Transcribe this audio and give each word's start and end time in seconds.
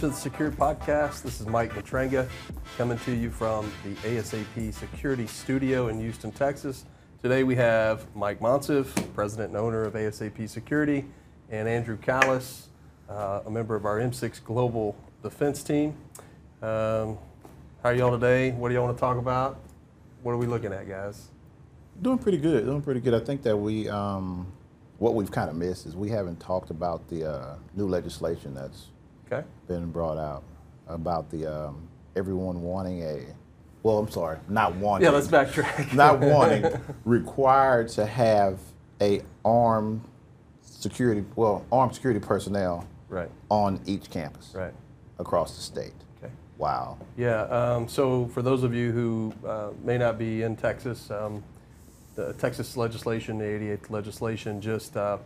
To 0.00 0.08
the 0.08 0.14
SecurED 0.14 0.52
Podcast. 0.52 1.20
This 1.20 1.42
is 1.42 1.46
Mike 1.46 1.74
Matranga 1.74 2.26
coming 2.78 2.96
to 3.00 3.12
you 3.12 3.28
from 3.28 3.70
the 3.84 3.94
ASAP 3.96 4.72
Security 4.72 5.26
Studio 5.26 5.88
in 5.88 6.00
Houston, 6.00 6.32
Texas. 6.32 6.86
Today 7.20 7.44
we 7.44 7.54
have 7.56 8.06
Mike 8.16 8.40
Monsive, 8.40 8.88
President 9.12 9.50
and 9.50 9.58
owner 9.58 9.82
of 9.82 9.92
ASAP 9.92 10.48
Security, 10.48 11.04
and 11.50 11.68
Andrew 11.68 11.98
Callis, 11.98 12.68
uh, 13.10 13.42
a 13.44 13.50
member 13.50 13.76
of 13.76 13.84
our 13.84 13.98
M6 13.98 14.42
Global 14.42 14.96
Defense 15.22 15.62
Team. 15.62 15.94
Um, 16.62 17.18
how 17.82 17.90
are 17.90 17.94
y'all 17.94 18.10
today? 18.10 18.52
What 18.52 18.70
do 18.70 18.74
y'all 18.76 18.84
want 18.84 18.96
to 18.96 19.00
talk 19.00 19.18
about? 19.18 19.60
What 20.22 20.32
are 20.32 20.38
we 20.38 20.46
looking 20.46 20.72
at, 20.72 20.88
guys? 20.88 21.28
Doing 22.00 22.16
pretty 22.16 22.38
good. 22.38 22.64
Doing 22.64 22.80
pretty 22.80 23.00
good. 23.00 23.12
I 23.12 23.20
think 23.20 23.42
that 23.42 23.54
we, 23.54 23.90
um, 23.90 24.50
what 24.96 25.14
we've 25.14 25.30
kind 25.30 25.50
of 25.50 25.56
missed 25.56 25.84
is 25.84 25.94
we 25.94 26.08
haven't 26.08 26.40
talked 26.40 26.70
about 26.70 27.06
the 27.08 27.30
uh, 27.30 27.56
new 27.74 27.86
legislation 27.86 28.54
that's 28.54 28.86
Okay. 29.30 29.46
been 29.68 29.90
brought 29.90 30.18
out 30.18 30.42
about 30.88 31.30
the 31.30 31.46
um, 31.46 31.88
everyone 32.16 32.62
wanting 32.62 33.02
a. 33.02 33.24
Well, 33.82 33.98
I'm 33.98 34.10
sorry, 34.10 34.38
not 34.48 34.74
wanting. 34.74 35.06
Yeah, 35.06 35.12
let's 35.12 35.28
backtrack. 35.28 35.94
not 35.94 36.20
wanting 36.20 36.64
required 37.04 37.88
to 37.90 38.04
have 38.06 38.58
a 39.00 39.22
armed 39.44 40.02
security, 40.62 41.24
well, 41.36 41.64
armed 41.72 41.94
security 41.94 42.20
personnel 42.20 42.86
Right, 43.08 43.30
on 43.48 43.80
each 43.86 44.08
campus 44.10 44.52
right. 44.54 44.72
across 45.18 45.56
the 45.56 45.62
state. 45.62 45.94
Okay. 46.22 46.32
Wow. 46.58 46.96
Yeah, 47.16 47.42
um, 47.44 47.88
so 47.88 48.26
for 48.28 48.40
those 48.42 48.62
of 48.62 48.72
you 48.74 48.92
who 48.92 49.34
uh, 49.44 49.70
may 49.82 49.98
not 49.98 50.16
be 50.18 50.42
in 50.42 50.54
Texas, 50.56 51.10
um, 51.10 51.42
the 52.14 52.34
Texas 52.34 52.76
legislation, 52.76 53.38
the 53.38 53.44
88th 53.44 53.90
legislation, 53.90 54.60
just 54.60 54.96
uh, 54.96 55.18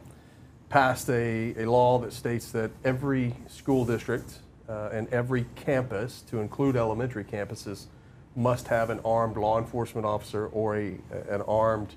passed 0.75 1.09
a, 1.09 1.55
a 1.57 1.71
law 1.71 2.01
that 2.01 2.13
states 2.13 2.51
that 2.51 2.69
every 2.85 3.33
school 3.47 3.85
district 3.85 4.41
uh, 4.69 4.89
and 4.93 5.07
every 5.15 5.47
campus, 5.55 6.23
to 6.23 6.41
include 6.41 6.75
elementary 6.75 7.23
campuses, 7.23 7.85
must 8.35 8.67
have 8.67 8.91
an 8.91 8.99
armed 9.05 9.37
law 9.37 9.57
enforcement 9.57 10.05
officer 10.05 10.49
or 10.49 10.77
a, 10.77 10.99
an 11.31 11.41
armed 11.43 11.95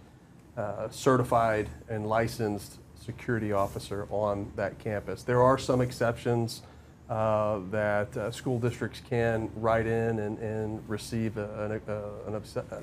uh, 0.55 0.87
certified 0.91 1.67
and 1.89 2.05
licensed 2.05 2.77
security 3.03 3.51
officer 3.51 4.07
on 4.11 4.51
that 4.55 4.77
campus. 4.77 5.23
There 5.23 5.41
are 5.41 5.57
some 5.57 5.81
exceptions 5.81 6.61
uh, 7.09 7.61
that 7.71 8.15
uh, 8.15 8.29
school 8.29 8.59
districts 8.59 9.01
can 9.09 9.49
write 9.55 9.87
in 9.87 10.19
and, 10.19 10.37
and 10.37 10.87
receive 10.87 11.39
a, 11.39 11.65
an, 11.65 11.71
uh, 11.71 12.27
an 12.27 12.39
obse- 12.39 12.71
uh, 12.71 12.79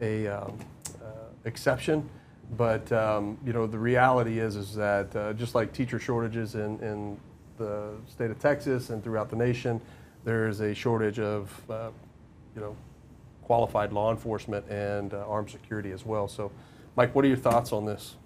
a 0.00 0.26
um, 0.26 0.58
uh, 1.00 1.06
exception. 1.44 2.10
But 2.56 2.90
um, 2.92 3.38
you 3.44 3.52
know 3.52 3.66
the 3.66 3.78
reality 3.78 4.38
is 4.38 4.56
is 4.56 4.74
that 4.74 5.14
uh, 5.16 5.32
just 5.32 5.54
like 5.54 5.72
teacher 5.72 5.98
shortages 5.98 6.54
in, 6.54 6.78
in 6.80 7.18
the 7.56 7.94
state 8.06 8.30
of 8.30 8.38
Texas 8.38 8.90
and 8.90 9.02
throughout 9.02 9.30
the 9.30 9.36
nation, 9.36 9.80
there 10.24 10.48
is 10.48 10.60
a 10.60 10.74
shortage 10.74 11.18
of 11.18 11.70
uh, 11.70 11.90
you 12.54 12.60
know 12.60 12.76
qualified 13.42 13.92
law 13.92 14.10
enforcement 14.10 14.68
and 14.68 15.14
uh, 15.14 15.24
armed 15.26 15.50
security 15.50 15.92
as 15.92 16.04
well. 16.04 16.28
So, 16.28 16.50
Mike, 16.96 17.14
what 17.14 17.24
are 17.24 17.28
your 17.28 17.36
thoughts 17.36 17.72
on 17.72 17.86
this? 17.86 18.16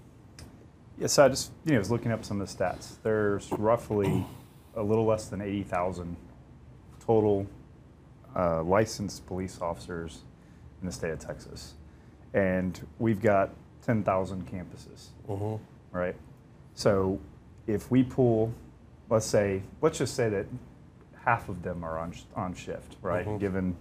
Yes, 0.99 1.13
so 1.13 1.25
I 1.25 1.29
just 1.29 1.53
you 1.65 1.73
know 1.73 1.79
was 1.79 1.91
looking 1.91 2.11
up 2.11 2.25
some 2.25 2.41
of 2.41 2.49
the 2.49 2.65
stats. 2.65 2.95
There's 3.03 3.51
roughly 3.53 4.27
a 4.75 4.83
little 4.83 5.05
less 5.05 5.27
than 5.27 5.41
80,000 5.41 6.17
total 7.05 7.47
uh, 8.35 8.63
licensed 8.63 9.27
police 9.27 9.61
officers 9.61 10.23
in 10.81 10.87
the 10.87 10.93
state 10.93 11.11
of 11.11 11.19
Texas, 11.21 11.75
and 12.35 12.87
we've 12.99 13.23
got 13.23 13.51
10,000 13.87 14.47
campuses. 14.51 15.09
Mm-hmm. 15.29 15.97
Right. 15.97 16.17
So 16.75 17.21
if 17.67 17.91
we 17.91 18.03
pull, 18.03 18.53
let's 19.09 19.25
say, 19.27 19.63
let's 19.81 19.99
just 19.99 20.15
say 20.15 20.29
that 20.29 20.47
half 21.25 21.49
of 21.49 21.63
them 21.63 21.83
are 21.85 21.99
on 21.99 22.13
on 22.35 22.55
shift, 22.55 22.97
right? 23.01 23.27
Mhm. 23.27 23.41
Given 23.41 23.77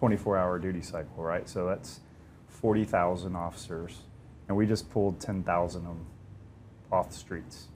24-hour 0.00 0.58
duty 0.58 0.82
cycle, 0.82 1.22
right? 1.22 1.48
So 1.48 1.66
that's 1.66 2.00
40,000 2.48 3.34
officers, 3.34 4.02
and 4.48 4.56
we 4.56 4.66
just 4.66 4.90
pulled 4.90 5.18
10,000 5.20 5.80
of 5.80 5.86
them 5.86 6.06
off 6.92 7.08
the 7.08 7.14
streets, 7.16 7.68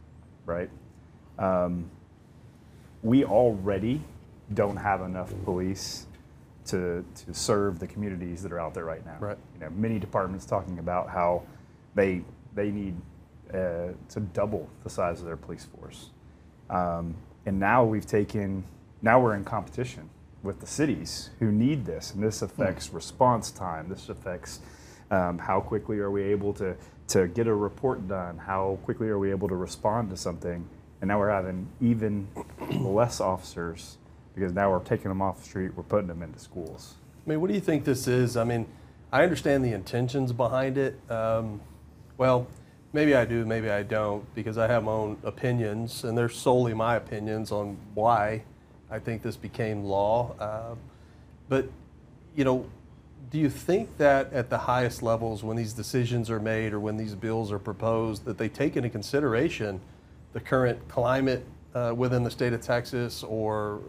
right? 0.45 0.71
Um, 1.39 1.91
we 3.03 3.25
already 3.25 4.03
don't 4.53 4.77
have 4.77 5.01
enough 5.01 5.33
police 5.45 6.07
to 6.67 7.05
to 7.15 7.33
serve 7.33 7.79
the 7.79 7.87
communities 7.87 8.43
that 8.43 8.53
are 8.53 8.61
out 8.61 8.75
there 8.75 8.85
right 8.85 9.05
now. 9.07 9.17
Right. 9.19 9.39
You 9.55 9.61
know, 9.61 9.71
many 9.71 9.99
departments 9.99 10.45
talking 10.45 10.79
about 10.79 11.09
how 11.09 11.43
they 11.95 12.23
they 12.55 12.71
need 12.71 12.97
uh, 13.53 13.89
to 14.09 14.21
double 14.33 14.69
the 14.85 14.91
size 14.91 15.21
of 15.21 15.27
their 15.27 15.37
police 15.37 15.65
force, 15.65 16.11
um, 16.69 17.15
and 17.47 17.59
now 17.59 17.85
we've 17.85 18.07
taken 18.07 18.65
now 19.03 19.21
we're 19.21 19.35
in 19.35 19.45
competition 19.45 20.09
with 20.43 20.61
the 20.61 20.67
cities 20.67 21.31
who 21.39 21.53
need 21.53 21.85
this, 21.85 22.15
and 22.15 22.23
this 22.23 22.43
affects 22.43 22.93
response 22.93 23.51
time. 23.51 23.89
This 23.89 24.09
affects 24.09 24.61
um, 25.11 25.39
how 25.39 25.61
quickly 25.61 25.99
are 25.99 26.11
we 26.11 26.23
able 26.23 26.53
to 26.55 26.77
to 27.09 27.29
get 27.29 27.47
a 27.47 27.55
report 27.55 28.07
done? 28.07 28.39
How 28.39 28.79
quickly 28.85 29.09
are 29.09 29.19
we 29.19 29.31
able 29.31 29.49
to 29.49 29.57
respond 29.57 30.11
to 30.11 30.17
something? 30.17 30.69
And 31.01 31.09
now 31.09 31.19
we're 31.19 31.31
having 31.31 31.69
even 31.81 32.29
less 32.71 33.21
officers 33.21 33.97
because 34.35 34.53
now 34.53 34.71
we're 34.71 34.81
taking 34.81 35.09
them 35.09 35.21
off 35.21 35.39
the 35.39 35.45
street, 35.45 35.73
we're 35.75 35.83
putting 35.83 36.07
them 36.07 36.23
into 36.23 36.39
schools. 36.39 36.95
I 37.27 37.31
mean, 37.31 37.41
what 37.41 37.49
do 37.49 37.55
you 37.55 37.61
think 37.61 37.85
this 37.85 38.07
is? 38.07 38.37
I 38.37 38.45
mean, 38.45 38.67
I 39.13 39.23
understand 39.23 39.65
the 39.65 39.73
intentions 39.73 40.33
behind 40.33 40.79
it. 40.79 40.99
Um, 41.11 41.61
well, 42.21 42.47
maybe 42.93 43.15
I 43.15 43.25
do, 43.25 43.47
maybe 43.47 43.71
I 43.71 43.83
don't, 43.83 44.23
because 44.35 44.59
I 44.59 44.67
have 44.67 44.85
my 44.85 44.93
own 44.93 45.17
opinions, 45.25 46.05
and 46.05 46.19
they're 46.19 46.29
solely 46.29 46.75
my 46.75 46.97
opinions 46.97 47.51
on 47.51 47.79
why 47.95 48.43
I 48.91 48.99
think 48.99 49.23
this 49.23 49.37
became 49.37 49.85
law. 49.85 50.35
Uh, 50.39 50.75
but, 51.49 51.67
you 52.37 52.45
know, 52.45 52.67
do 53.31 53.39
you 53.39 53.49
think 53.49 53.97
that 53.97 54.35
at 54.35 54.51
the 54.51 54.59
highest 54.59 55.03
levels, 55.03 55.43
when 55.43 55.57
these 55.57 55.73
decisions 55.73 56.29
are 56.29 56.39
made 56.39 56.75
or 56.75 56.79
when 56.79 56.99
these 56.99 57.15
bills 57.15 57.51
are 57.51 57.59
proposed, 57.59 58.27
that 58.27 58.37
they 58.37 58.51
take 58.51 58.77
into 58.77 58.91
consideration 58.91 59.81
the 60.35 60.41
current 60.41 60.79
climate 60.89 61.43
uh, 61.75 61.95
within 61.97 62.23
the 62.23 62.31
state 62.31 62.53
of 62.53 62.61
Texas 62.61 63.23
or 63.23 63.81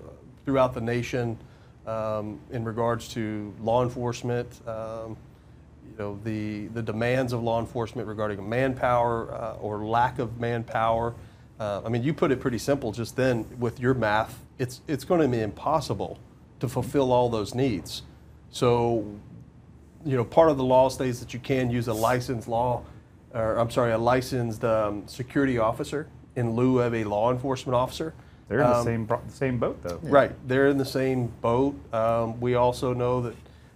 throughout 0.46 0.74
the 0.74 0.80
nation 0.80 1.38
um, 1.86 2.40
in 2.52 2.64
regards 2.64 3.10
to 3.10 3.54
law 3.62 3.84
enforcement, 3.84 4.48
um, 4.70 5.18
you 5.90 5.96
know, 5.98 6.20
the, 6.24 6.68
the 6.68 6.82
demands 6.82 7.34
of 7.34 7.42
law 7.44 7.60
enforcement 7.60 8.08
regarding 8.08 8.48
manpower 8.48 9.34
uh, 9.34 9.54
or 9.62 9.86
lack 9.86 10.20
of 10.20 10.40
manpower. 10.40 11.14
Uh, 11.60 11.82
I 11.86 11.90
mean, 11.90 12.04
you 12.04 12.14
put 12.14 12.32
it 12.32 12.40
pretty 12.40 12.58
simple 12.58 12.92
just 12.92 13.16
then 13.16 13.46
with 13.60 13.80
your 13.80 13.94
math. 13.94 14.40
It's, 14.58 14.82
it's 14.88 15.04
going 15.04 15.22
to 15.22 15.28
be 15.28 15.42
impossible 15.42 16.18
to 16.60 16.68
fulfill 16.68 17.12
all 17.12 17.30
those 17.30 17.54
needs. 17.56 18.04
So, 18.50 19.06
you 20.06 20.18
know, 20.18 20.24
part 20.24 20.50
of 20.50 20.58
the 20.58 20.64
law 20.64 20.90
states 20.90 21.20
that 21.20 21.34
you 21.34 21.40
can 21.40 21.70
use 21.70 21.88
a 21.88 21.94
licensed 21.94 22.48
law, 22.48 22.84
or 23.34 23.58
I'm 23.58 23.70
sorry, 23.70 23.92
a 23.92 23.98
licensed 23.98 24.64
um, 24.64 25.08
security 25.08 25.58
officer 25.58 26.08
in 26.36 26.56
lieu 26.56 26.80
of 26.80 26.94
a 26.94 27.04
law 27.04 27.32
enforcement 27.32 27.76
officer. 27.76 28.14
They're 28.48 28.60
in 28.60 28.68
the 28.68 28.76
Um, 28.78 28.84
same 28.86 29.06
pro- 29.06 29.22
same 29.30 29.58
boat 29.60 29.82
though. 29.82 30.00
Right, 30.04 30.32
they're 30.48 30.68
in 30.68 30.78
the 30.78 30.86
same 30.86 31.28
boat. 31.42 31.76
Um, 31.94 32.40
we 32.42 32.56
also 32.56 32.94
know 32.94 33.22
that 33.22 33.36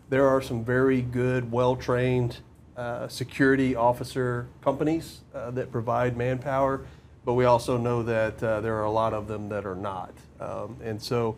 there 0.09 0.27
are 0.27 0.41
some 0.41 0.63
very 0.63 1.01
good, 1.01 1.51
well-trained 1.51 2.37
uh, 2.77 3.07
security 3.07 3.75
officer 3.75 4.47
companies 4.61 5.21
uh, 5.33 5.51
that 5.51 5.71
provide 5.71 6.17
manpower, 6.17 6.85
but 7.23 7.33
we 7.33 7.45
also 7.45 7.77
know 7.77 8.03
that 8.03 8.41
uh, 8.43 8.61
there 8.61 8.75
are 8.75 8.83
a 8.83 8.91
lot 8.91 9.13
of 9.13 9.27
them 9.27 9.49
that 9.49 9.65
are 9.65 9.75
not. 9.75 10.13
Um, 10.39 10.77
and 10.83 11.01
so, 11.01 11.37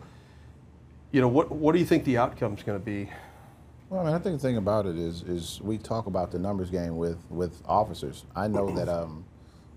you 1.12 1.20
know, 1.20 1.28
what 1.28 1.50
what 1.50 1.72
do 1.72 1.78
you 1.78 1.86
think 1.86 2.04
the 2.04 2.18
outcome 2.18 2.54
is 2.54 2.62
going 2.62 2.78
to 2.78 2.84
be? 2.84 3.08
Well, 3.88 4.02
I 4.02 4.04
mean, 4.04 4.14
I 4.14 4.18
think 4.18 4.36
the 4.36 4.46
thing 4.46 4.58
about 4.58 4.84
it 4.84 4.98
is, 4.98 5.22
is 5.22 5.60
we 5.62 5.78
talk 5.78 6.06
about 6.06 6.30
the 6.30 6.38
numbers 6.38 6.68
game 6.68 6.98
with, 6.98 7.18
with 7.30 7.62
officers. 7.66 8.24
I 8.36 8.46
know 8.46 8.70
that 8.74 8.88
um, 9.00 9.24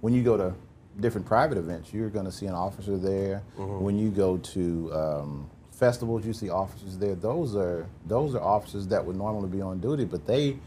when 0.01 0.13
you 0.13 0.21
go 0.21 0.35
to 0.35 0.53
different 0.99 1.25
private 1.25 1.57
events, 1.57 1.93
you're 1.93 2.09
going 2.09 2.25
to 2.25 2.31
see 2.31 2.45
an 2.47 2.53
officer 2.53 2.97
there. 2.97 3.43
When 3.55 3.97
you 3.97 4.09
go 4.09 4.37
to 4.37 4.93
um, 4.93 5.49
festivals, 5.81 6.25
you 6.25 6.31
see 6.31 6.49
officers 6.49 6.97
there. 6.99 7.15
Those 7.15 7.55
are 7.55 7.87
those 8.05 8.35
are 8.35 8.41
officers 8.41 8.87
that 8.87 9.03
would 9.03 9.17
normally 9.17 9.49
be 9.49 9.61
on 9.61 9.79
duty, 9.79 10.05
but 10.05 10.25
they 10.25 10.57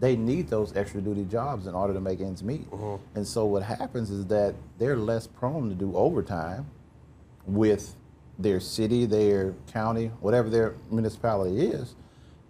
they 0.00 0.16
need 0.16 0.48
those 0.48 0.76
extra 0.76 1.00
duty 1.00 1.24
jobs 1.24 1.68
in 1.68 1.74
order 1.74 1.94
to 1.94 2.00
make 2.00 2.20
ends 2.20 2.42
meet. 2.42 2.66
And 3.14 3.26
so 3.26 3.46
what 3.46 3.62
happens 3.62 4.10
is 4.10 4.26
that 4.26 4.54
they're 4.78 4.96
less 4.96 5.28
prone 5.28 5.68
to 5.68 5.74
do 5.76 5.96
overtime 5.96 6.66
with 7.46 7.94
their 8.36 8.58
city, 8.58 9.06
their 9.06 9.54
county, 9.72 10.10
whatever 10.20 10.50
their 10.50 10.74
municipality 10.90 11.66
is, 11.66 11.94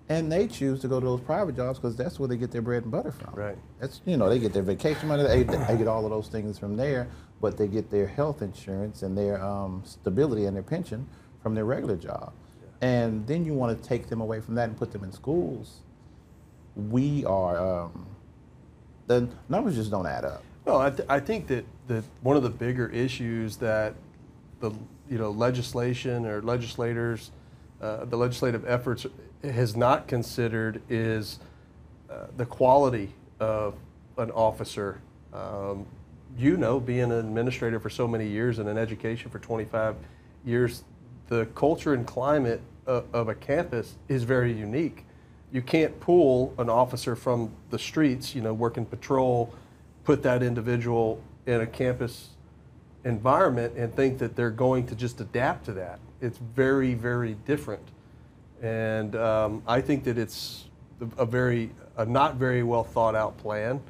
and 0.08 0.32
they 0.32 0.46
choose 0.46 0.80
to 0.80 0.88
go 0.88 0.98
to 0.98 1.04
those 1.04 1.20
private 1.20 1.54
jobs 1.54 1.78
because 1.78 1.94
that's 1.94 2.18
where 2.18 2.28
they 2.28 2.38
get 2.38 2.50
their 2.50 2.62
bread 2.62 2.84
and 2.84 2.90
butter 2.90 3.12
from. 3.12 3.34
Right. 3.34 3.58
That's 3.80 4.00
you 4.06 4.16
know 4.16 4.30
they 4.30 4.38
get 4.38 4.54
their 4.54 4.62
vacation 4.62 5.08
money, 5.08 5.24
they, 5.24 5.42
they 5.42 5.76
get 5.76 5.88
all 5.88 6.06
of 6.06 6.10
those 6.10 6.28
things 6.28 6.58
from 6.58 6.78
there, 6.78 7.06
but 7.42 7.58
they 7.58 7.68
get 7.68 7.90
their 7.90 8.06
health 8.06 8.40
insurance 8.40 9.02
and 9.02 9.16
their 9.18 9.44
um, 9.44 9.82
stability 9.84 10.46
and 10.46 10.56
their 10.56 10.62
pension 10.62 11.06
from 11.44 11.54
their 11.54 11.66
regular 11.66 11.94
job, 11.94 12.32
and 12.80 13.24
then 13.26 13.44
you 13.44 13.52
want 13.52 13.80
to 13.80 13.88
take 13.88 14.08
them 14.08 14.20
away 14.20 14.40
from 14.40 14.56
that 14.56 14.68
and 14.70 14.76
put 14.76 14.90
them 14.90 15.04
in 15.04 15.12
schools. 15.12 15.82
We 16.74 17.24
are 17.26 17.84
um, 17.84 18.06
the 19.06 19.28
numbers 19.48 19.76
just 19.76 19.90
don't 19.90 20.06
add 20.06 20.24
up. 20.24 20.42
Well, 20.64 20.80
I, 20.80 20.88
th- 20.88 21.06
I 21.08 21.20
think 21.20 21.46
that, 21.48 21.66
that 21.88 22.02
one 22.22 22.36
of 22.36 22.42
the 22.42 22.50
bigger 22.50 22.88
issues 22.88 23.58
that 23.58 23.94
the 24.60 24.72
you 25.10 25.18
know, 25.18 25.30
legislation 25.30 26.24
or 26.24 26.40
legislators, 26.40 27.30
uh, 27.82 28.06
the 28.06 28.16
legislative 28.16 28.66
efforts 28.66 29.06
has 29.42 29.76
not 29.76 30.08
considered 30.08 30.80
is 30.88 31.38
uh, 32.08 32.28
the 32.38 32.46
quality 32.46 33.12
of 33.38 33.74
an 34.16 34.30
officer. 34.30 35.02
Um, 35.34 35.84
you 36.38 36.56
know, 36.56 36.80
being 36.80 37.02
an 37.02 37.12
administrator 37.12 37.78
for 37.78 37.90
so 37.90 38.08
many 38.08 38.26
years 38.26 38.58
and 38.58 38.68
in 38.68 38.78
education 38.78 39.30
for 39.30 39.38
25 39.38 39.96
years, 40.46 40.84
the 41.28 41.46
culture 41.54 41.94
and 41.94 42.06
climate 42.06 42.60
of, 42.86 43.04
of 43.12 43.28
a 43.28 43.34
campus 43.34 43.94
is 44.08 44.24
very 44.24 44.52
unique. 44.52 45.04
You 45.52 45.62
can't 45.62 45.98
pull 46.00 46.52
an 46.58 46.68
officer 46.68 47.14
from 47.16 47.50
the 47.70 47.78
streets, 47.78 48.34
you 48.34 48.42
know, 48.42 48.52
working 48.52 48.84
patrol, 48.84 49.54
put 50.04 50.22
that 50.22 50.42
individual 50.42 51.20
in 51.46 51.60
a 51.60 51.66
campus 51.66 52.30
environment 53.04 53.74
and 53.76 53.94
think 53.94 54.18
that 54.18 54.34
they're 54.34 54.50
going 54.50 54.86
to 54.86 54.94
just 54.94 55.20
adapt 55.20 55.66
to 55.66 55.72
that. 55.74 55.98
It's 56.20 56.38
very, 56.38 56.94
very 56.94 57.34
different. 57.46 57.86
And 58.62 59.14
um, 59.14 59.62
I 59.66 59.80
think 59.80 60.04
that 60.04 60.18
it's 60.18 60.64
a 61.18 61.26
very, 61.26 61.70
a 61.96 62.06
not 62.06 62.36
very 62.36 62.62
well 62.62 62.84
thought 62.84 63.14
out 63.14 63.36
plan. 63.38 63.80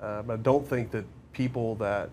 Um, 0.00 0.30
I 0.30 0.36
don't 0.36 0.66
think 0.66 0.90
that 0.90 1.04
people 1.32 1.74
that, 1.76 2.10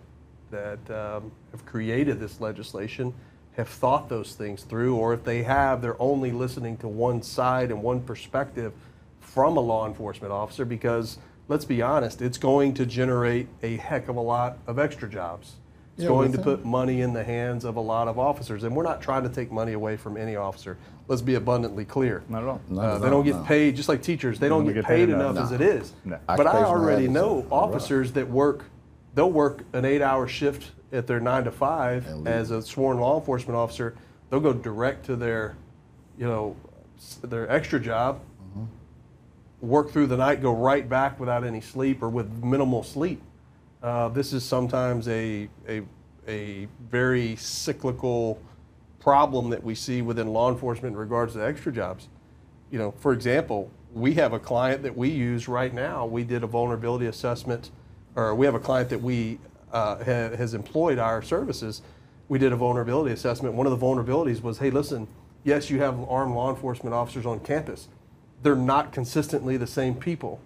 that 0.52 0.80
um, 0.92 1.31
have 1.52 1.66
created 1.66 2.20
this 2.20 2.42
legislation 2.42 3.14
have 3.59 3.67
thought 3.69 4.09
those 4.09 4.33
things 4.33 4.63
through, 4.63 4.95
or 4.95 5.13
if 5.13 5.23
they 5.23 5.44
have, 5.44 5.81
they're 5.81 6.01
only 6.01 6.31
listening 6.31 6.77
to 6.77 6.88
one 6.88 7.21
side 7.21 7.69
and 7.71 7.83
one 7.83 8.01
perspective 8.01 8.73
from 9.19 9.57
a 9.57 9.59
law 9.59 9.85
enforcement 9.85 10.31
officer 10.33 10.65
because, 10.65 11.19
let's 11.47 11.65
be 11.65 11.81
honest, 11.81 12.21
it's 12.21 12.38
going 12.38 12.73
to 12.73 12.85
generate 12.85 13.47
a 13.61 13.75
heck 13.77 14.07
of 14.07 14.15
a 14.15 14.21
lot 14.21 14.57
of 14.65 14.79
extra 14.79 15.07
jobs. 15.09 15.56
It's 15.95 16.03
Yeah, 16.03 16.09
going 16.09 16.31
to 16.31 16.38
put 16.38 16.63
money 16.63 17.01
in 17.01 17.11
the 17.13 17.23
hands 17.23 17.65
of 17.65 17.75
a 17.75 17.81
lot 17.81 18.07
of 18.07 18.17
officers, 18.17 18.63
and 18.63 18.73
we're 18.73 18.83
not 18.83 19.01
trying 19.01 19.23
to 19.23 19.29
take 19.29 19.51
money 19.51 19.73
away 19.73 19.97
from 19.97 20.15
any 20.15 20.38
officer. 20.38 20.77
Let's 21.09 21.21
be 21.21 21.35
abundantly 21.35 21.83
clear. 21.83 22.23
Not 22.29 22.44
at 22.44 22.47
all. 22.50 22.61
Not 22.69 22.85
Uh, 22.85 22.95
at 22.95 23.00
they 23.01 23.06
all, 23.07 23.11
don't 23.11 23.25
get 23.25 23.35
no. 23.35 23.44
paid, 23.44 23.75
just 23.75 23.89
like 23.89 24.01
teachers, 24.01 24.39
they 24.39 24.47
don't 24.47 24.63
We 24.65 24.71
get 24.73 24.83
get 24.83 24.88
paid 24.88 25.07
paid 25.07 25.13
enough. 25.13 25.31
enough 25.31 25.45
as 25.45 25.51
it 25.51 25.59
is. 25.61 25.91
No. 26.06 26.17
But 26.27 26.47
I 26.47 26.63
already 26.63 27.09
know 27.09 27.45
officers 27.51 28.13
that 28.13 28.29
work, 28.29 28.63
they'll 29.15 29.31
work 29.31 29.63
an 29.73 29.83
eight-hour 29.83 30.27
shift 30.29 30.71
at 30.91 31.07
their 31.07 31.19
nine 31.19 31.44
to 31.44 31.51
five 31.51 32.07
And 32.07 32.27
as 32.27 32.51
a 32.51 32.62
sworn 32.62 33.00
law 33.00 33.19
enforcement 33.19 33.56
officer. 33.56 33.95
They'll 34.30 34.39
go 34.39 34.53
direct 34.53 35.06
to 35.07 35.15
their, 35.15 35.56
you 36.18 36.25
know, 36.25 36.56
their 37.24 37.50
extra 37.50 37.80
job, 37.80 38.21
work 39.62 39.91
through 39.91 40.07
the 40.07 40.18
night, 40.18 40.41
go 40.41 40.53
right 40.53 40.88
back 40.88 41.19
without 41.19 41.44
any 41.44 41.62
sleep 41.62 42.01
or 42.01 42.09
with 42.09 42.31
minimal 42.44 42.83
sleep. 42.83 43.21
Uh, 43.81 44.09
this 44.09 44.33
is 44.33 44.44
sometimes 44.44 45.07
a, 45.07 45.50
a, 45.68 45.81
a 46.27 46.68
very 46.89 47.35
cyclical 47.38 48.39
problem 49.00 49.50
that 49.50 49.63
we 49.63 49.74
see 49.74 50.01
within 50.01 50.27
law 50.27 50.51
enforcement 50.51 50.94
in 50.94 51.00
regards 51.00 51.33
to 51.33 51.45
extra 51.45 51.71
jobs. 51.71 52.09
You 52.71 52.80
know, 52.80 52.92
for 53.00 53.13
example, 53.13 53.71
we 53.94 54.13
have 54.15 54.33
a 54.33 54.39
client 54.39 54.83
that 54.83 54.95
we 54.95 55.09
use 55.09 55.47
right 55.47 55.74
now. 55.74 56.06
We 56.06 56.24
did 56.24 56.44
a 56.44 56.47
vulnerability 56.47 57.07
assessment, 57.07 57.71
or 58.15 58.35
we 58.35 58.45
have 58.45 58.56
a 58.56 58.59
client 58.59 58.89
that 58.89 59.01
we 59.01 59.39
uh, 59.71 59.98
ha, 59.98 60.36
has 60.36 60.54
employed 60.54 61.00
our 61.00 61.21
services. 61.21 61.81
We 62.27 62.39
did 62.39 62.51
a 62.51 62.56
vulnerability 62.56 63.13
assessment. 63.13 63.56
One 63.56 63.68
of 63.68 63.77
the 63.77 63.86
vulnerabilities 63.86 64.42
was, 64.42 64.60
hey, 64.60 64.69
listen, 64.69 65.07
yes, 65.44 65.69
you 65.69 65.80
have 65.80 66.00
armed 66.10 66.36
law 66.36 66.50
enforcement 66.50 66.94
officers 66.94 67.25
on 67.25 67.39
campus. 67.39 67.88
They're 68.44 68.56
not 68.56 68.94
consistently 68.94 69.57
the 69.57 69.68
same 69.68 69.95
people. 69.95 70.39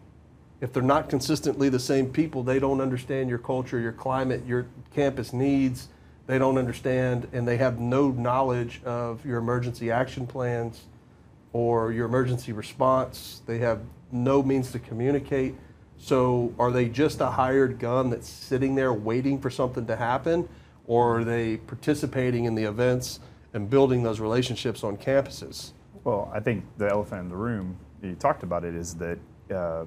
If 0.61 0.71
they're 0.71 0.81
not 0.81 1.09
consistently 1.09 1.67
the 1.67 1.79
same 1.79 2.09
people, 2.09 2.41
they 2.41 2.57
don't 2.57 2.79
understand 2.79 3.29
your 3.29 3.39
culture, 3.39 3.79
your 3.79 3.91
climate, 3.91 4.45
your 4.47 4.67
campus 4.93 5.33
needs. 5.33 5.89
They 6.25 6.37
don't 6.37 6.57
understand, 6.57 7.27
and 7.33 7.45
they 7.45 7.57
have 7.57 7.79
no 7.79 8.11
knowledge 8.11 8.81
of 8.85 9.25
your 9.25 9.39
emergency 9.39 9.91
action 9.91 10.25
plans 10.25 10.83
or 11.51 11.91
your 11.91 12.05
emergency 12.05 12.53
response. 12.53 13.41
They 13.45 13.57
have 13.57 13.81
no 14.11 14.41
means 14.41 14.71
to 14.71 14.79
communicate. 14.79 15.55
So, 16.03 16.53
are 16.59 16.69
they 16.69 16.89
just 16.89 17.21
a 17.21 17.27
hired 17.27 17.79
gun 17.79 18.09
that's 18.09 18.27
sitting 18.27 18.75
there 18.75 18.91
waiting 18.91 19.39
for 19.39 19.49
something 19.49 19.85
to 19.85 19.95
happen, 19.95 20.49
or 20.85 21.19
are 21.19 21.23
they 21.23 21.55
participating 21.55 22.43
in 22.43 22.55
the 22.55 22.65
events 22.65 23.21
and 23.53 23.69
building 23.69 24.03
those 24.03 24.19
relationships 24.19 24.83
on 24.83 24.97
campuses? 24.97 25.71
Well, 26.03 26.29
I 26.33 26.41
think 26.41 26.65
the 26.77 26.89
elephant 26.89 27.21
in 27.21 27.29
the 27.29 27.37
room, 27.37 27.77
you 28.01 28.15
talked 28.15 28.43
about 28.43 28.65
it, 28.65 28.75
is 28.75 28.95
that, 28.95 29.17
uh, 29.49 29.85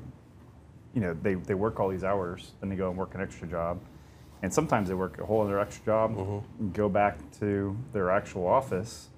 you 0.95 1.03
know, 1.03 1.15
they, 1.21 1.35
they 1.35 1.53
work 1.53 1.81
all 1.81 1.91
these 1.91 2.03
hours, 2.05 2.53
then 2.61 2.71
they 2.71 2.77
go 2.77 2.89
and 2.89 2.97
work 2.97 3.15
an 3.15 3.21
extra 3.21 3.47
job. 3.47 3.79
And 4.41 4.51
sometimes 4.51 4.89
they 4.89 4.95
work 4.95 5.19
a 5.21 5.27
whole 5.27 5.43
other 5.43 5.61
extra 5.61 5.85
job, 5.85 6.17
Mm-hmm. 6.17 6.71
go 6.73 6.89
back 6.89 7.19
to 7.41 7.77
their 7.93 8.11
actual 8.11 8.47
office, 8.47 9.11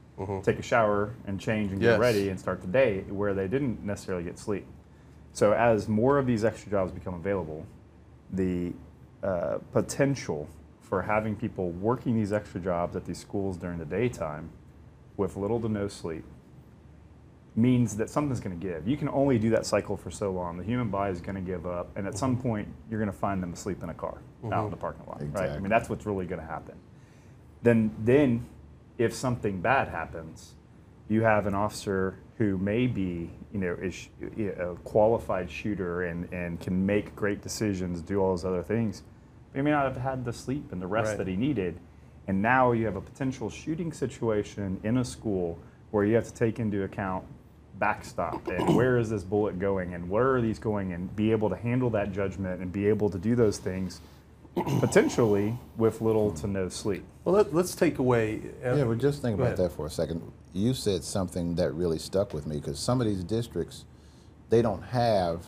take 0.43 0.59
a 0.59 0.63
shower 0.63 1.15
and 1.29 1.39
change 1.39 1.71
and 1.71 1.81
get 1.81 1.91
Yes. 1.91 2.01
ready 2.01 2.29
and 2.29 2.41
start 2.41 2.61
the 2.61 2.67
day 2.67 3.03
where 3.03 3.35
they 3.35 3.47
didn't 3.47 3.85
necessarily 3.85 4.25
get 4.25 4.37
sleep. 4.37 4.67
So 5.33 5.53
as 5.53 5.89
more 5.89 6.19
of 6.19 6.27
these 6.27 6.45
extra 6.45 6.71
jobs 6.71 6.93
become 6.93 7.15
available, 7.15 7.67
the 8.33 8.73
uh, 9.23 9.59
potential 9.73 10.49
for 10.81 11.03
having 11.03 11.37
people 11.37 11.71
working 11.71 12.17
these 12.17 12.33
extra 12.33 12.61
jobs 12.61 12.97
at 12.97 13.05
these 13.05 13.19
schools 13.19 13.57
during 13.57 13.79
the 13.79 13.85
daytime 13.85 14.51
with 15.17 15.37
little 15.37 15.61
to 15.61 15.69
no 15.69 15.89
sleep 15.89 16.25
means 17.57 17.97
that 17.97 18.09
something's 18.09 18.41
going 18.41 18.59
to 18.59 18.67
give. 18.67 18.87
You 18.87 18.97
can 18.97 19.09
only 19.09 19.39
do 19.39 19.51
that 19.51 19.67
cycle 19.67 19.97
for 19.97 20.11
so 20.11 20.31
long. 20.31 20.57
The 20.57 20.65
human 20.65 20.89
body 20.89 21.13
is 21.13 21.21
going 21.21 21.35
to 21.35 21.41
give 21.41 21.67
up, 21.67 21.91
and 21.97 22.07
at 22.07 22.17
some 22.17 22.37
point, 22.41 22.69
you're 22.89 23.01
going 23.01 23.11
to 23.11 23.17
find 23.17 23.43
them 23.43 23.53
asleep 23.53 23.83
in 23.83 23.89
a 23.89 23.95
car 23.95 24.19
out 24.53 24.65
in 24.67 24.71
the 24.71 24.77
parking 24.77 25.05
lot. 25.07 25.21
Right? 25.33 25.51
I 25.51 25.59
mean, 25.59 25.69
that's 25.69 25.89
what's 25.89 26.07
really 26.07 26.25
going 26.25 26.41
to 26.41 26.47
happen. 26.47 26.77
Then, 27.63 27.91
then, 27.99 28.47
if 28.97 29.13
something 29.13 29.61
bad 29.61 29.89
happens, 29.89 30.55
you 31.09 31.23
have 31.23 31.47
an 31.47 31.55
officer 31.55 32.19
who 32.37 32.59
may 32.59 32.87
be, 32.87 33.31
you 33.53 33.59
know, 33.59 33.77
is 33.81 34.09
a 34.39 34.75
qualified 34.85 35.51
shooter 35.51 36.05
and, 36.05 36.33
and 36.33 36.61
can 36.61 36.85
make 36.87 37.17
great 37.17 37.43
decisions, 37.43 38.01
do 38.01 38.21
all 38.21 38.31
those 38.31 38.45
other 38.45 38.63
things. 38.63 39.03
But 39.53 39.59
he 39.59 39.63
may 39.63 39.71
not 39.71 39.85
have 39.85 39.97
had 39.97 40.25
the 40.25 40.33
sleep 40.33 40.71
and 40.73 40.81
the 40.81 40.87
rest 40.87 41.09
Right. 41.11 41.19
that 41.19 41.27
he 41.29 41.37
needed. 41.37 41.79
And 42.29 42.43
now 42.43 42.73
you 42.73 42.85
have 42.85 42.97
a 42.97 43.01
potential 43.01 43.49
shooting 43.49 43.93
situation 43.93 44.79
in 44.85 44.99
a 44.99 45.05
school 45.05 45.59
where 45.91 46.05
you 46.05 46.15
have 46.15 46.27
to 46.27 46.35
take 46.35 46.59
into 46.59 46.85
account 46.85 47.25
backstop 47.79 48.47
and 48.49 48.77
where 48.77 48.99
is 48.99 49.09
this 49.09 49.25
bullet 49.25 49.59
going 49.59 49.95
and 49.95 50.09
where 50.11 50.35
are 50.35 50.41
these 50.41 50.59
going 50.59 50.93
and 50.93 51.15
be 51.17 51.31
able 51.31 51.49
to 51.49 51.57
handle 51.57 51.89
that 51.91 52.13
judgment 52.13 52.61
and 52.61 52.73
be 52.73 52.87
able 52.87 53.09
to 53.09 53.19
do 53.19 53.35
those 53.35 53.59
things 53.59 54.01
potentially 54.81 55.59
with 55.77 56.01
little 56.01 56.31
to 56.33 56.47
no 56.47 56.69
sleep. 56.69 57.05
Well, 57.25 57.35
let, 57.35 57.55
let's 57.55 57.75
take 57.75 57.99
away. 57.99 58.41
uh, 58.65 58.75
Yeah, 58.75 58.85
but 58.85 58.99
just 58.99 59.23
think 59.23 59.35
about 59.35 59.47
ahead. 59.55 59.59
that 59.59 59.73
for 59.73 59.87
a 59.87 59.91
second. 59.91 60.23
You 60.53 60.75
said 60.75 61.05
something 61.05 61.55
that 61.57 61.73
really 61.73 61.99
stuck 61.99 62.33
with 62.33 62.47
me 62.47 62.57
because 62.57 62.79
some 62.79 63.01
of 63.01 63.07
these 63.07 63.23
districts, 63.23 63.85
they 64.49 64.63
don't 64.63 64.83
have 64.83 65.45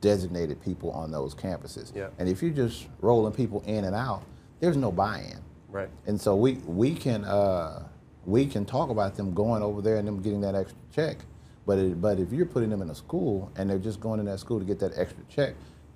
designated 0.00 0.60
people 0.60 0.90
on 0.90 1.10
those 1.10 1.34
campuses. 1.34 1.94
Yeah. 1.94 2.08
And 2.18 2.28
if 2.28 2.42
you're 2.42 2.50
just 2.50 2.88
rolling 3.00 3.32
people 3.32 3.62
in 3.66 3.84
and 3.84 3.94
out, 3.94 4.22
there's 4.60 4.76
no 4.76 4.90
buy-in. 4.92 5.38
Right. 5.68 5.88
And 6.06 6.20
so 6.20 6.36
we 6.36 6.54
we 6.66 6.94
can 6.94 7.24
uh, 7.24 7.84
we 8.26 8.46
can 8.46 8.64
talk 8.66 8.90
about 8.90 9.16
them 9.16 9.32
going 9.32 9.62
over 9.62 9.80
there 9.80 9.96
and 9.96 10.06
them 10.06 10.20
getting 10.20 10.40
that 10.42 10.54
extra 10.54 10.78
check, 10.94 11.18
but 11.66 11.78
it, 11.78 12.00
but 12.00 12.18
if 12.18 12.32
you're 12.32 12.46
putting 12.46 12.68
them 12.68 12.82
in 12.82 12.90
a 12.90 12.94
school 12.94 13.50
and 13.56 13.70
they're 13.70 13.78
just 13.78 14.00
going 14.00 14.20
in 14.20 14.26
that 14.26 14.38
school 14.38 14.58
to 14.58 14.64
get 14.66 14.78
that 14.80 14.92
extra 14.98 15.22
check, 15.30 15.54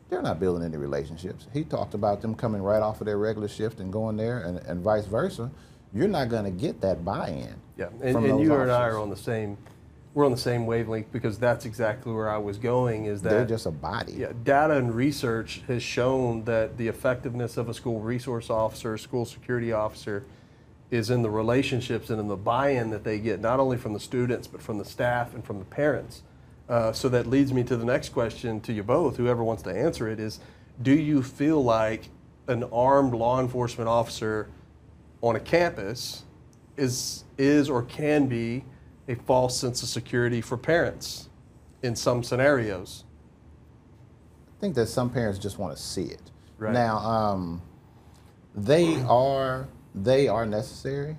they're 0.08 0.22
not 0.22 0.38
building 0.38 0.64
any 0.64 0.76
relationships. 0.76 1.46
He 1.52 1.64
talked 1.64 1.94
about 1.94 2.22
them 2.22 2.34
coming 2.34 2.62
right 2.62 2.82
off 2.82 3.00
of 3.00 3.06
their 3.06 3.18
regular 3.18 3.48
shift 3.48 3.80
and 3.80 3.92
going 3.92 4.16
there, 4.16 4.38
and, 4.38 4.58
and 4.58 4.80
vice 4.82 5.06
versa. 5.06 5.50
You're 5.92 6.08
not 6.08 6.28
going 6.28 6.44
to 6.44 6.50
get 6.50 6.80
that 6.82 7.04
buy-in. 7.04 7.54
Yeah, 7.76 7.88
and, 8.02 8.16
and 8.24 8.40
you 8.40 8.54
and 8.54 8.70
I 8.70 8.88
are 8.88 8.98
on 8.98 9.10
the 9.10 9.16
same, 9.16 9.56
we're 10.14 10.24
on 10.24 10.30
the 10.30 10.36
same 10.36 10.66
wavelength 10.66 11.10
because 11.12 11.38
that's 11.38 11.64
exactly 11.64 12.12
where 12.12 12.30
I 12.30 12.38
was 12.38 12.58
going. 12.58 13.06
Is 13.06 13.22
that 13.22 13.30
They're 13.30 13.44
just 13.46 13.66
a 13.66 13.70
body. 13.70 14.12
yeah, 14.12 14.32
data 14.44 14.76
and 14.76 14.94
research 14.94 15.62
has 15.66 15.82
shown 15.82 16.44
that 16.44 16.76
the 16.76 16.88
effectiveness 16.88 17.56
of 17.56 17.68
a 17.68 17.74
school 17.74 18.00
resource 18.00 18.50
officer, 18.50 18.96
school 18.98 19.24
security 19.24 19.72
officer, 19.72 20.24
is 20.90 21.10
in 21.10 21.22
the 21.22 21.30
relationships 21.30 22.10
and 22.10 22.20
in 22.20 22.28
the 22.28 22.36
buy-in 22.36 22.90
that 22.90 23.02
they 23.02 23.18
get, 23.18 23.40
not 23.40 23.58
only 23.58 23.76
from 23.76 23.92
the 23.92 24.00
students 24.00 24.46
but 24.46 24.62
from 24.62 24.78
the 24.78 24.84
staff 24.84 25.34
and 25.34 25.44
from 25.44 25.58
the 25.58 25.64
parents. 25.64 26.22
Uh, 26.68 26.92
so 26.92 27.08
that 27.08 27.26
leads 27.26 27.52
me 27.52 27.62
to 27.62 27.76
the 27.76 27.84
next 27.84 28.08
question 28.10 28.60
to 28.60 28.72
you 28.72 28.82
both, 28.82 29.16
whoever 29.16 29.44
wants 29.44 29.62
to 29.62 29.70
answer 29.70 30.08
it, 30.08 30.18
is: 30.18 30.40
Do 30.82 30.92
you 30.92 31.22
feel 31.22 31.62
like 31.62 32.08
an 32.48 32.64
armed 32.64 33.14
law 33.14 33.40
enforcement 33.40 33.88
officer 33.88 34.48
on 35.22 35.36
a 35.36 35.40
campus 35.40 36.24
is 36.76 37.24
is 37.38 37.70
or 37.70 37.82
can 37.82 38.26
be 38.26 38.64
a 39.08 39.14
false 39.14 39.58
sense 39.58 39.82
of 39.82 39.88
security 39.88 40.40
for 40.40 40.56
parents 40.56 41.28
in 41.82 41.94
some 41.94 42.22
scenarios? 42.22 43.04
I 44.56 44.60
think 44.60 44.74
that 44.74 44.86
some 44.86 45.10
parents 45.10 45.38
just 45.38 45.58
want 45.58 45.76
to 45.76 45.82
see 45.82 46.04
it. 46.04 46.30
Right. 46.58 46.72
Now, 46.72 46.98
um, 46.98 47.62
they 48.54 49.00
are 49.02 49.68
they 49.94 50.28
are 50.28 50.46
necessary, 50.46 51.16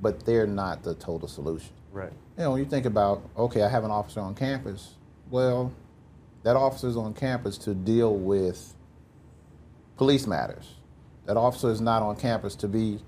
but 0.00 0.26
they're 0.26 0.46
not 0.46 0.82
the 0.82 0.94
total 0.94 1.28
solution. 1.28 1.72
Right. 1.92 2.12
You 2.38 2.44
know, 2.44 2.52
when 2.52 2.60
you 2.60 2.66
think 2.66 2.86
about, 2.86 3.28
okay, 3.36 3.62
I 3.62 3.68
have 3.68 3.82
an 3.82 3.90
officer 3.90 4.20
on 4.20 4.36
campus. 4.36 4.94
Well, 5.28 5.72
that 6.44 6.54
officer 6.54 6.86
is 6.86 6.96
on 6.96 7.12
campus 7.12 7.58
to 7.58 7.74
deal 7.74 8.14
with 8.14 8.74
police 9.96 10.24
matters. 10.24 10.76
That 11.26 11.36
officer 11.36 11.68
is 11.68 11.80
not 11.80 12.00
on 12.00 12.14
campus 12.14 12.54
to 12.56 12.68
be 12.68 13.00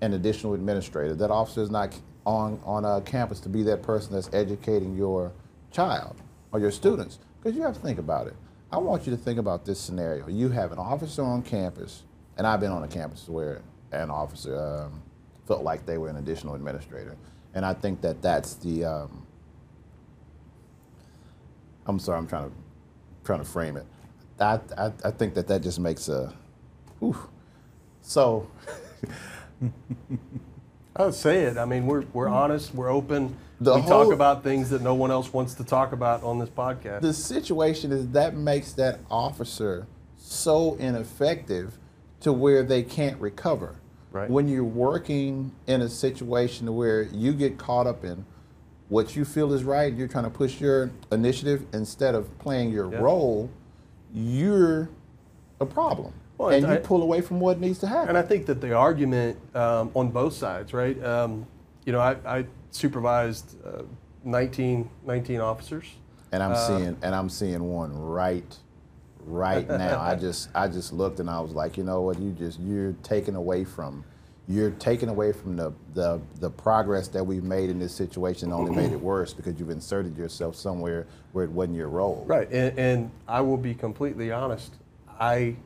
an 0.00 0.12
additional 0.12 0.54
administrator. 0.54 1.16
That 1.16 1.32
officer 1.32 1.62
is 1.62 1.70
not 1.70 1.98
on 2.24 2.60
on 2.64 2.84
uh, 2.84 3.00
campus 3.00 3.40
to 3.40 3.48
be 3.48 3.64
that 3.64 3.82
person 3.82 4.12
that's 4.14 4.32
educating 4.32 4.96
your 4.96 5.32
child 5.72 6.14
or 6.52 6.60
your 6.60 6.70
students. 6.70 7.18
Because 7.42 7.56
you 7.56 7.62
have 7.62 7.74
to 7.74 7.80
think 7.80 7.98
about 7.98 8.28
it. 8.28 8.36
I 8.70 8.78
want 8.78 9.04
you 9.04 9.10
to 9.10 9.18
think 9.18 9.40
about 9.40 9.64
this 9.64 9.80
scenario. 9.80 10.28
You 10.28 10.48
have 10.50 10.70
an 10.70 10.78
officer 10.78 11.24
on 11.24 11.42
campus, 11.42 12.04
and 12.38 12.46
I've 12.46 12.60
been 12.60 12.70
on 12.70 12.84
a 12.84 12.88
campus 12.88 13.28
where 13.28 13.62
an 13.90 14.10
officer 14.10 14.56
um, 14.56 15.02
felt 15.44 15.64
like 15.64 15.84
they 15.86 15.98
were 15.98 16.08
an 16.08 16.16
additional 16.16 16.54
administrator, 16.54 17.16
and 17.54 17.64
I 17.64 17.72
think 17.74 18.00
that 18.02 18.20
that's 18.20 18.54
the. 18.56 18.84
Um, 18.84 19.26
I'm 21.86 21.98
sorry, 21.98 22.18
I'm 22.18 22.26
trying 22.26 22.50
to 22.50 22.56
trying 23.24 23.38
to 23.40 23.44
frame 23.44 23.76
it. 23.76 23.86
I 24.40 24.58
I, 24.76 24.92
I 25.04 25.10
think 25.10 25.34
that 25.34 25.46
that 25.48 25.62
just 25.62 25.78
makes 25.78 26.08
a. 26.08 26.32
Whew. 27.00 27.16
So. 28.02 28.48
I 30.96 31.06
would 31.06 31.14
say 31.14 31.42
it. 31.42 31.58
I 31.58 31.64
mean, 31.64 31.86
we're, 31.86 32.04
we're 32.12 32.28
honest, 32.28 32.72
we're 32.72 32.88
open. 32.90 33.36
The 33.60 33.74
we 33.74 33.80
whole- 33.80 34.04
talk 34.04 34.12
about 34.12 34.44
things 34.44 34.70
that 34.70 34.80
no 34.80 34.94
one 34.94 35.10
else 35.10 35.32
wants 35.32 35.54
to 35.54 35.64
talk 35.64 35.92
about 35.92 36.22
on 36.22 36.38
this 36.38 36.48
podcast. 36.50 37.00
the 37.00 37.12
situation 37.12 37.90
is 37.90 38.08
that 38.10 38.36
makes 38.36 38.72
that 38.74 39.00
officer 39.10 39.88
so 40.16 40.76
ineffective 40.76 41.78
to 42.20 42.32
where 42.32 42.62
they 42.62 42.82
can't 42.84 43.20
recover. 43.20 43.74
Right. 44.14 44.30
When 44.30 44.46
you're 44.46 44.62
working 44.62 45.50
in 45.66 45.82
a 45.82 45.88
situation 45.88 46.72
where 46.76 47.02
you 47.02 47.32
get 47.32 47.58
caught 47.58 47.88
up 47.88 48.04
in 48.04 48.24
what 48.88 49.16
you 49.16 49.24
feel 49.24 49.52
is 49.52 49.64
right, 49.64 49.92
you're 49.92 50.06
trying 50.06 50.22
to 50.22 50.30
push 50.30 50.60
your 50.60 50.92
initiative 51.10 51.66
instead 51.72 52.14
of 52.14 52.38
playing 52.38 52.70
your 52.70 52.86
role, 52.88 53.50
you're 54.14 54.88
a 55.60 55.66
problem. 55.66 56.14
Well, 56.38 56.50
and 56.50 56.64
and 56.64 56.72
you 56.72 56.78
I- 56.78 56.80
pull 56.82 57.02
away 57.02 57.22
from 57.22 57.40
what 57.40 57.58
needs 57.58 57.80
to 57.80 57.88
happen. 57.88 58.10
And 58.10 58.16
I 58.18 58.22
think 58.22 58.46
that 58.46 58.60
the 58.60 58.72
argument 58.74 59.36
um, 59.56 59.90
on 59.94 60.10
both 60.10 60.34
sides, 60.34 60.72
right? 60.72 61.02
Um, 61.04 61.44
you 61.84 61.92
know, 61.92 61.98
I, 61.98 62.16
I 62.24 62.46
supervised 62.70 63.56
uh, 63.66 63.82
19, 64.22 64.88
19 65.04 65.40
officers. 65.40 65.86
and 66.30 66.40
I'm 66.40 66.52
Uh, 66.52 66.66
seeing 66.68 66.96
and 67.02 67.14
I'm 67.16 67.28
seeing 67.28 67.64
one 67.64 67.92
right 67.98 68.56
right 69.26 69.66
now. 69.68 70.00
I 70.00 70.14
just 70.14 70.48
I 70.54 70.68
just 70.68 70.92
looked 70.92 71.20
and 71.20 71.28
I 71.30 71.40
was 71.40 71.52
like, 71.52 71.76
you 71.76 71.84
know 71.84 72.02
what, 72.02 72.18
you 72.18 72.32
just 72.32 72.60
you're 72.60 72.92
taking 73.02 73.34
away 73.36 73.64
from 73.64 74.04
you're 74.46 74.72
taking 74.72 75.08
away 75.08 75.32
from 75.32 75.56
the, 75.56 75.72
the 75.94 76.20
the 76.40 76.50
progress 76.50 77.08
that 77.08 77.24
we've 77.24 77.44
made 77.44 77.70
in 77.70 77.78
this 77.78 77.94
situation 77.94 78.52
only 78.52 78.74
made 78.74 78.92
it 78.92 79.00
worse 79.00 79.32
because 79.32 79.58
you've 79.58 79.70
inserted 79.70 80.16
yourself 80.18 80.54
somewhere 80.54 81.06
where 81.32 81.44
it 81.44 81.50
wasn't 81.50 81.76
your 81.76 81.88
role. 81.88 82.24
Right. 82.26 82.46
And, 82.52 82.78
and 82.78 83.10
I 83.26 83.40
will 83.40 83.56
be 83.56 83.74
completely 83.74 84.30
honest. 84.32 84.74
I, 85.18 85.56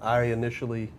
I 0.00 0.22
initially 0.22 0.92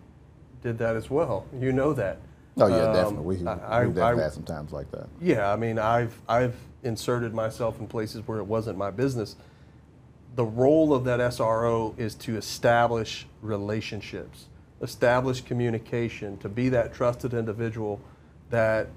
did 0.62 0.76
that 0.78 0.94
as 0.96 1.08
well. 1.08 1.46
You 1.58 1.72
know 1.72 1.92
that. 1.94 2.18
Oh 2.58 2.66
yeah, 2.66 2.88
Um, 2.88 2.92
definitely. 2.94 3.36
We, 3.38 3.46
I- 3.46 3.86
we've 3.86 3.98
I- 3.98 4.14
had 4.14 4.32
some 4.32 4.42
times 4.42 4.70
like 4.72 4.90
that. 4.92 5.08
Yeah, 5.20 5.50
I 5.50 5.56
mean, 5.56 5.78
I've 5.78 6.20
I've 6.28 6.54
inserted 6.82 7.32
myself 7.32 7.80
in 7.80 7.86
places 7.86 8.20
where 8.28 8.36
it 8.38 8.44
wasn't 8.44 8.76
my 8.76 8.90
business. 8.90 9.36
The 10.34 10.44
role 10.44 10.94
of 10.94 11.04
that 11.04 11.20
SRO 11.20 11.98
is 11.98 12.14
to 12.16 12.36
establish 12.36 13.26
relationships, 13.42 14.46
establish 14.80 15.42
communication, 15.42 16.38
to 16.38 16.48
be 16.48 16.68
that 16.70 16.94
trusted 16.94 17.34
individual 17.34 18.00
that 18.50 18.88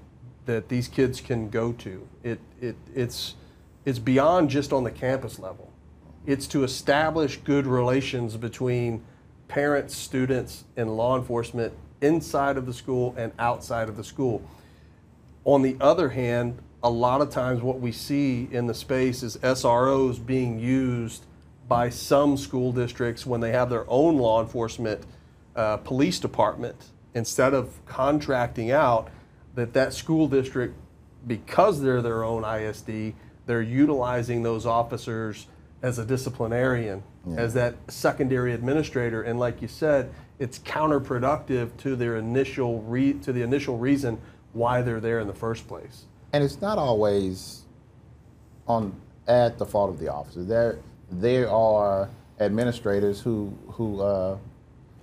that 0.46 0.68
these 0.68 0.88
kids 0.88 1.20
can 1.20 1.50
go 1.50 1.72
to. 1.72 2.06
It 2.22 2.40
it 2.60 2.76
it's 2.94 3.34
it's 3.84 3.98
beyond 3.98 4.50
just 4.50 4.72
on 4.72 4.84
the 4.84 4.90
campus 4.90 5.38
level. 5.38 5.72
It's 6.24 6.46
to 6.48 6.64
establish 6.64 7.36
good 7.38 7.66
relations 7.66 8.36
between 8.36 9.04
parents, 9.48 9.96
students, 9.96 10.64
and 10.76 10.96
law 10.96 11.16
enforcement 11.16 11.72
inside 12.00 12.56
of 12.56 12.66
the 12.66 12.74
school 12.74 13.14
and 13.16 13.32
outside 13.38 13.88
of 13.88 13.96
the 13.96 14.04
school. 14.04 14.42
On 15.44 15.62
the 15.62 15.76
other 15.80 16.08
hand, 16.08 16.58
a 16.86 16.90
lot 16.90 17.20
of 17.20 17.30
times 17.30 17.62
what 17.62 17.80
we 17.80 17.90
see 17.90 18.46
in 18.52 18.68
the 18.68 18.74
space 18.74 19.24
is 19.24 19.36
SROs 19.38 20.24
being 20.24 20.60
used 20.60 21.26
by 21.66 21.90
some 21.90 22.36
school 22.36 22.70
districts 22.70 23.26
when 23.26 23.40
they 23.40 23.50
have 23.50 23.68
their 23.68 23.84
own 23.90 24.18
law 24.18 24.40
enforcement 24.40 25.02
uh, 25.56 25.78
police 25.78 26.20
department. 26.20 26.76
Instead 27.12 27.54
of 27.54 27.84
contracting 27.86 28.70
out 28.70 29.08
that 29.56 29.72
that 29.72 29.94
school 29.94 30.28
district 30.28 30.76
because 31.26 31.82
they're 31.82 32.02
their 32.02 32.22
own 32.22 32.44
ISD 32.44 33.14
they're 33.46 33.62
utilizing 33.62 34.42
those 34.44 34.64
officers 34.64 35.48
as 35.82 35.98
a 35.98 36.04
disciplinarian 36.04 37.02
as 37.36 37.54
that 37.54 37.74
secondary 37.88 38.52
administrator. 38.52 39.22
And 39.22 39.40
like 39.40 39.60
you 39.60 39.66
said 39.66 40.12
it's 40.38 40.60
counterproductive 40.60 41.76
to 41.78 41.96
their 41.96 42.16
initial 42.16 42.82
re- 42.82 43.14
to 43.14 43.32
the 43.32 43.42
initial 43.42 43.76
reason 43.76 44.20
why 44.52 44.82
they're 44.82 45.00
there 45.00 45.18
in 45.18 45.26
the 45.26 45.34
first 45.34 45.66
place 45.66 46.04
and 46.36 46.44
it's 46.44 46.60
not 46.60 46.76
always 46.76 47.62
on 48.68 48.94
at 49.26 49.56
the 49.56 49.64
fault 49.64 49.88
of 49.88 49.98
the 49.98 50.12
officer. 50.12 50.44
There 50.44 50.78
there 51.10 51.50
are 51.50 52.10
administrators 52.38 53.22
who 53.22 53.56
who 53.68 54.02
uh, 54.02 54.36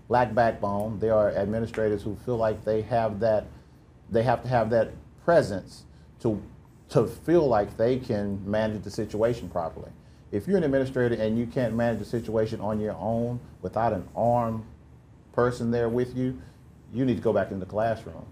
lack 0.10 0.36
backbone. 0.36 1.00
There 1.00 1.16
are 1.16 1.32
administrators 1.32 2.04
who 2.04 2.16
feel 2.24 2.38
like 2.38 2.63
they 2.63 2.84
have 2.84 3.20
that 3.22 3.48
they 4.12 4.22
have 4.22 4.44
to 4.44 4.48
have 4.48 4.70
that 4.70 4.92
presence 5.25 5.86
to 6.20 6.40
to 6.90 7.08
feel 7.08 7.48
like 7.48 7.78
they 7.78 7.98
can 7.98 8.40
manage 8.48 8.84
the 8.84 8.92
situation 8.92 9.50
properly. 9.50 9.90
If 10.32 10.48
you're 10.48 10.58
an 10.58 10.63
administrator 10.63 11.16
and 11.16 11.36
you 11.36 11.48
can't 11.48 11.74
manage 11.74 11.98
the 11.98 12.06
situation 12.06 12.62
on 12.62 12.80
your 12.80 12.94
own 12.94 13.40
without 13.63 13.92
an 13.92 14.08
armed 14.16 14.63
person 15.32 15.72
there 15.72 15.90
with 15.90 16.16
you, 16.16 16.40
you 16.94 17.06
need 17.06 17.16
to 17.16 17.24
go 17.24 17.34
back 17.34 17.50
in 17.50 17.60
the 17.60 17.66
classroom. 17.66 18.28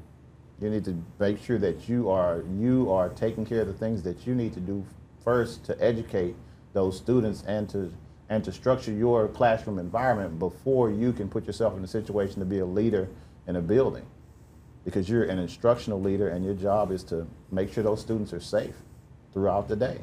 You 0.62 0.70
need 0.70 0.86
to 0.86 1.04
make 1.20 1.44
sure 1.44 1.58
that 1.58 1.90
you 1.90 2.10
are 2.10 2.44
you 2.58 2.92
are 2.92 3.10
taking 3.10 3.46
care 3.46 3.62
of 3.62 3.68
the 3.68 3.74
things 3.74 4.04
that 4.04 4.28
you 4.28 4.36
need 4.36 4.54
to 4.54 4.60
do 4.60 4.86
first 5.24 5.66
to 5.66 5.84
educate 5.84 6.36
those 6.74 6.96
students 6.96 7.44
and 7.48 7.68
to 7.70 7.92
and 8.30 8.44
to 8.46 8.52
structure 8.52 8.92
your 8.92 9.28
classroom 9.28 9.80
environment 9.80 10.40
before 10.40 10.90
you 10.90 11.12
can 11.12 11.28
put 11.28 11.46
yourself 11.46 11.76
in 11.76 11.84
a 11.84 11.88
situation 11.88 12.40
to 12.40 12.46
be 12.46 12.60
a 12.60 12.66
leader 12.66 13.10
in 13.48 13.56
a 13.56 13.62
building. 13.62 14.06
Because 14.86 15.10
you're 15.10 15.26
an 15.26 15.38
instructional 15.38 16.00
leader 16.00 16.30
and 16.30 16.46
your 16.46 16.54
job 16.54 16.92
is 16.92 17.04
to 17.06 17.28
make 17.52 17.74
sure 17.74 17.84
those 17.84 18.00
students 18.00 18.32
are 18.32 18.40
safe 18.40 18.76
throughout 19.34 19.68
the 19.68 19.76
day. 19.76 20.00